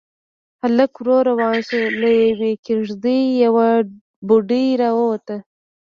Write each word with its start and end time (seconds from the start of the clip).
هلک 0.61 0.93
ورو 0.99 1.17
روان 1.29 1.57
شو، 1.67 1.81
له 2.01 2.09
يوې 2.23 2.51
کېږدۍ 2.65 3.19
يوه 3.43 3.67
بوډۍ 4.27 4.65
راووته. 4.81 5.35